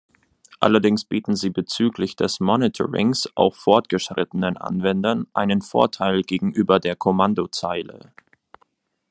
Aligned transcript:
Allerdings 0.59 1.05
bieten 1.05 1.35
sie 1.35 1.51
bezüglich 1.51 2.15
des 2.15 2.39
Monitorings 2.39 3.29
auch 3.35 3.53
fortgeschrittenen 3.55 4.57
Anwendern 4.57 5.27
einen 5.35 5.61
Vorteil 5.61 6.23
gegenüber 6.23 6.79
der 6.79 6.95
Kommandozeile. 6.95 8.11